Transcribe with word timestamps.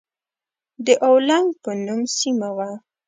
د 0.85 0.87
اولنګ 1.09 1.47
په 1.63 1.71
نوم 1.85 2.01
سيمه 2.17 2.49
وه. 2.57 2.69